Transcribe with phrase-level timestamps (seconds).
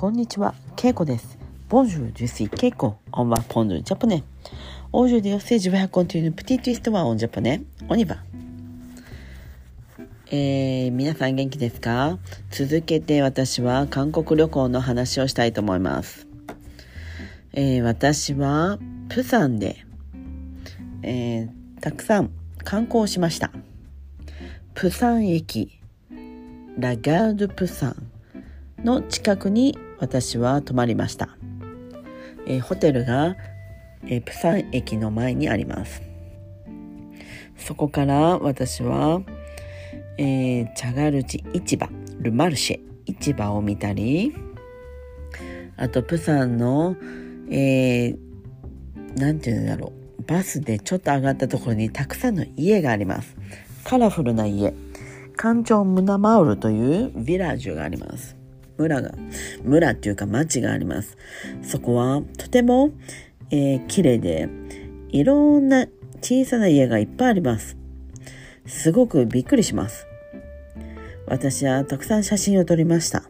[0.00, 1.36] こんにちは、ケイコです。
[1.68, 2.94] Bonjour, je suis Keiko.
[3.10, 4.22] On va prendre le japonais.
[4.92, 7.62] Aujourd'hui, je vais raconter une petite histoire en japonais.
[7.88, 8.18] On y va.
[10.30, 12.16] えー、皆さん元気ですか
[12.52, 16.28] 続けて私は韓国旅行の話をしたいと思います。
[17.52, 18.78] えー、私は
[19.08, 19.84] プサンで、
[21.02, 22.30] えー、たくさん
[22.62, 23.50] 観光しました。
[24.74, 25.80] プサン駅、
[26.78, 27.96] ラガードプサン
[28.84, 31.36] の近くに私は泊まりました。
[32.46, 33.36] えー、ホテルが、
[34.04, 36.02] えー、プサン駅の前にあります。
[37.56, 39.20] そこから私は、
[40.16, 41.88] えー、チャガルチ市場、
[42.20, 44.34] ルマルシェ市場を見たり、
[45.76, 46.96] あとプサンの、
[47.50, 53.36] えー、ていうんだろう、バスでちょっと上がったところにたくさんの家があります。
[53.84, 54.72] カラフルな家。
[55.36, 58.37] 環状ムナマウルというビラージュがあります。
[58.78, 59.10] 村が、
[59.64, 61.18] 村っていうか町があります。
[61.62, 62.92] そこはとても、
[63.50, 64.48] えー、綺麗で、
[65.10, 65.86] いろんな
[66.20, 67.76] 小さな家がいっぱいあります。
[68.66, 70.06] すごくびっくりします。
[71.26, 73.28] 私はたくさん写真を撮りました。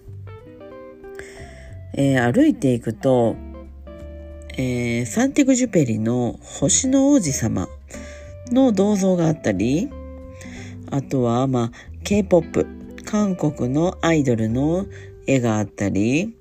[1.94, 3.36] えー、歩いていくと、
[4.56, 7.68] えー、サンティグジュペリの星の王子様
[8.50, 9.88] の銅像があったり、
[10.90, 11.72] あとは、まあ、
[12.04, 12.66] K-POP、
[13.04, 14.86] 韓国のアイドルの
[15.28, 16.34] 絵があったり、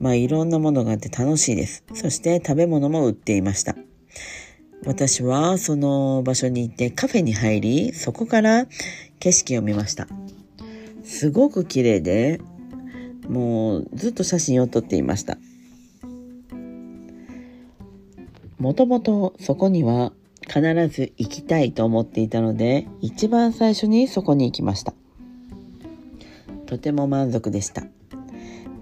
[0.00, 1.84] まあ、いろんなものがあって楽しいです。
[1.94, 3.76] そして食べ物も売っていました。
[4.84, 8.66] 私はその場所に行ってカフェに入り、そこから
[9.20, 10.08] 景色を見ました。
[11.04, 12.40] すごく綺麗で、
[13.28, 15.38] もうずっと写真を撮っていました。
[18.58, 20.12] もともとそこには
[20.48, 24.94] 必ず行きたいと思っていたので、一番最初にそこに行きました。
[26.66, 27.84] とても満足でした。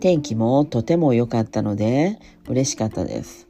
[0.01, 3.47] 天気もとても良かったので嬉しかったです。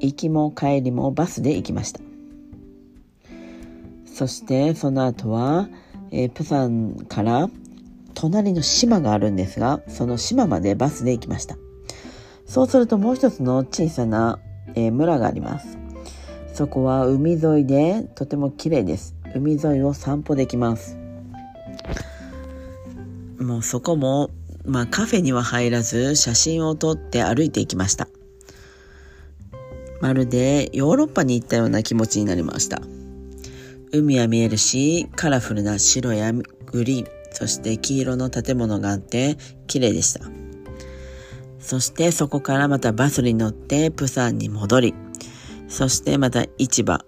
[0.00, 2.00] 行きも帰りもバスで行きました。
[4.06, 5.68] そしてその後は、
[6.10, 7.48] えー、プサンから
[8.14, 11.56] 隣の島があるんですが、その島までバスで行きました。
[12.46, 14.38] そうするともう一つの小さな、
[14.74, 15.78] え、村があります。
[16.52, 19.16] そこは海沿いでとても綺麗です。
[19.34, 20.96] 海沿いを散歩できます。
[23.38, 24.30] もうそこも、
[24.64, 28.08] まあカフェには入らず写真を撮って歩いていきました。
[30.00, 32.82] まるでヨーロッパに行ったような気持ちになりました。
[33.92, 39.36] 海は見えるし、カラフルな白やグリーン、そして黄色の建物があって
[39.66, 40.20] 綺麗でした。
[41.60, 44.94] そしてそこからまたバスに乗ってプサンに戻り、
[45.68, 46.98] そしてまた市場。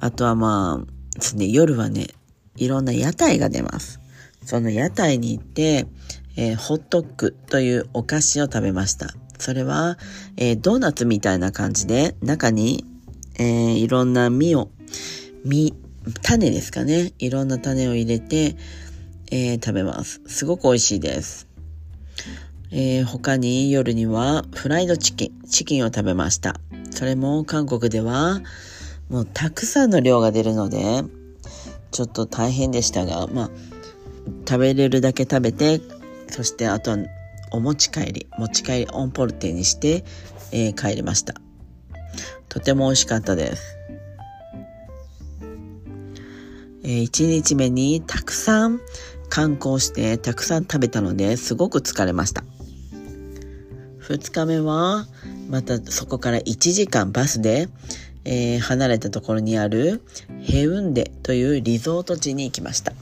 [0.00, 2.06] あとはまあ、ですね、夜はね、
[2.56, 4.00] いろんな屋台が出ます。
[4.44, 5.86] その屋台に行って、
[6.36, 9.14] えー、ホットックというお菓子を食べました。
[9.38, 9.98] それは、
[10.36, 12.84] えー、ドーナツみたいな感じで、中に、
[13.38, 14.70] えー、いろんな実を、
[15.44, 15.74] 実、
[16.22, 17.12] 種ですかね。
[17.18, 18.56] いろんな種を入れて、
[19.32, 20.20] え食べます。
[20.26, 21.48] すごく美味しいです。
[22.70, 26.60] え他に夜にはフライドチキン、チキンを食べました。
[26.90, 28.40] それも韓国では
[29.08, 31.02] もうたくさんの量が出るので、
[31.92, 33.50] ちょっと大変でしたが、まあ、
[34.48, 35.80] 食べれるだけ食べて、
[36.28, 36.98] そしてあとは
[37.50, 40.04] お持ち帰り、持ち帰りオンポルテにして、
[40.52, 41.34] えー、帰りました。
[42.48, 43.76] とても美味しかったです。
[46.82, 48.80] えー、1日目にたくさん
[49.28, 52.44] 観光してたくさん食べたのですごく疲れました。
[54.00, 55.06] 2日目は
[55.48, 57.68] またそこから1時間バスで、
[58.24, 60.00] えー、離れたところにある
[60.42, 62.92] ヘウンデというリゾート地に行きました。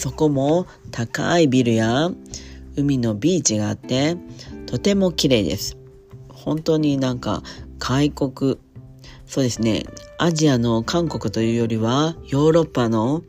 [0.00, 2.10] そこも高いビルや
[2.74, 4.16] 海のビーチがあって
[4.64, 5.76] とても綺麗です。
[6.30, 7.42] 本当になんか
[7.78, 8.56] 開国、
[9.26, 9.84] そうですね、
[10.16, 13.24] アジアの韓国というよりはヨーロッパの、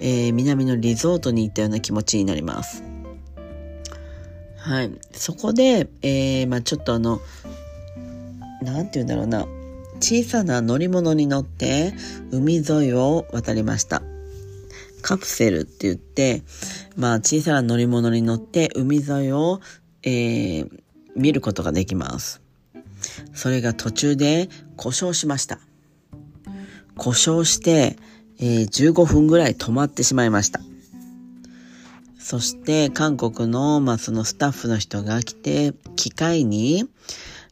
[0.00, 2.82] えー、南のリゾートに行ったような気持ちになります。
[4.56, 4.90] はい。
[5.12, 7.20] そこで、えー、まあちょっとあの、
[8.62, 9.46] なんて言うんだろうな、
[10.00, 11.94] 小さな乗り物に乗って
[12.32, 14.02] 海沿いを渡りました。
[15.00, 16.42] カプセルって言って、
[16.96, 19.60] まあ小さな乗り物に乗って海沿いを、
[20.02, 20.82] えー、
[21.16, 22.40] 見ることができます。
[23.32, 25.58] それが途中で故障しました。
[26.96, 27.96] 故障して、
[28.38, 30.60] えー、15分ぐらい止まってしまいました。
[32.18, 36.84] そして韓国の、まあ、そのスタッフの人が来て、機械に、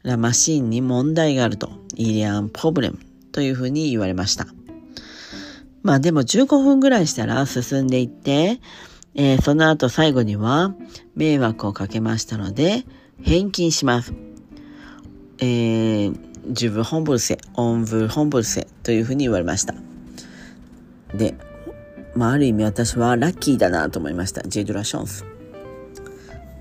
[0.03, 2.99] ラマシンに問題があると、イリアンポブレム
[3.33, 4.47] というふうに言われました。
[5.89, 8.61] まあでも15分ぐらいしたら進んでいって、
[9.15, 10.75] えー、その後最後には、
[11.17, 12.85] 迷惑をかけましたので、
[13.23, 14.13] 返金します。
[15.39, 16.19] えー、
[16.49, 19.75] 自分本部せ、オンブ本部せというふうに言われました。
[21.15, 21.35] で、
[22.15, 24.43] まあ、ある意味私はラッキーだなと思いました。
[24.43, 25.25] ジェドラションス。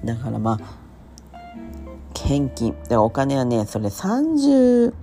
[0.06, 1.38] だからまあ、
[2.18, 2.74] 返金。
[2.88, 4.94] で、お金はね、それ30、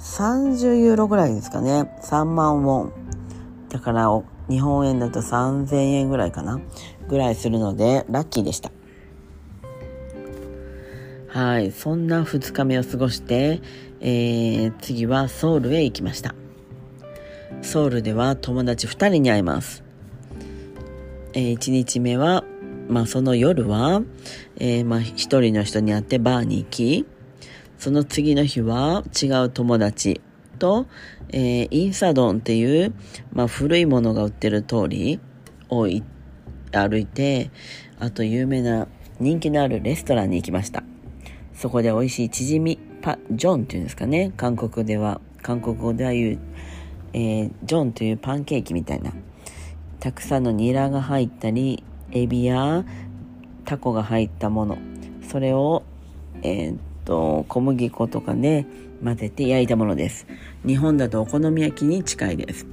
[0.00, 1.88] 30ユーロぐらいですかね。
[2.02, 3.05] 3万ウォン。
[3.68, 4.08] だから、
[4.48, 6.60] 日本円だと3000円ぐらいかな。
[7.08, 8.70] ぐらいするので、ラッキーでした。
[11.28, 11.72] はい。
[11.72, 13.60] そんな2日目を過ごして、
[14.00, 16.34] えー、次はソウルへ行きました。
[17.62, 19.84] ソウルでは友達2人に会います。
[21.32, 22.44] えー、1日目は、
[22.88, 24.02] まあその夜は、
[24.56, 27.06] えー、まあ一人の人に会ってバーに行き、
[27.78, 30.20] その次の日は違う友達
[30.56, 30.86] と、
[31.30, 32.94] えー、インサドンっていう、
[33.32, 35.20] まあ古いものが売ってる通り
[35.68, 35.86] を
[36.72, 37.50] 歩いて、
[37.98, 38.88] あと有名な
[39.20, 40.82] 人気のあるレストランに行きました。
[41.54, 44.32] そこで美味しいチヂミ、パ、ジョンっていうんですかね。
[44.36, 46.38] 韓国では、韓国語では言う、
[47.14, 49.12] えー、ジョンというパンケーキみたいな。
[50.00, 51.82] たくさんのニラが入ったり、
[52.12, 52.84] エビや
[53.64, 54.78] タコが入ったもの。
[55.26, 55.82] それを、
[56.42, 58.66] えー、っと、小麦粉とかで
[59.04, 60.26] 混ぜて焼いたものです。
[60.66, 62.66] 日本だとお好み焼きに近いです。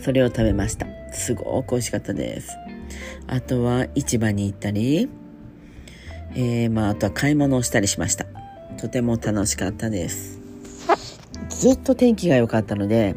[0.00, 0.86] それを食べました。
[1.12, 2.56] すごく美味しかったです。
[3.26, 5.08] あとは市場に行ったり、
[6.34, 8.26] えー、まあ、あとは買い物をしたりしました。
[8.78, 10.40] とても楽しかったです。
[11.48, 13.16] ずっと天気が良かったので、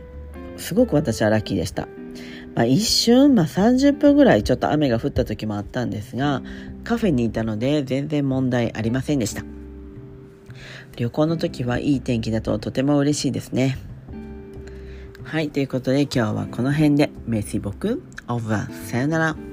[0.58, 1.88] すごく私はラッキーでした。
[2.56, 6.42] まあ、一瞬、まあ、30分ぐらいちょっと雨が降った時もあったんですが、
[6.84, 9.44] カフェにいたので全然問題ありませんでした。
[10.98, 13.78] 旅行の時はいい天気だととても嬉しいですね。
[15.24, 19.47] はい、ということで今日はこの辺で、メシボク、オーバー、さよなら。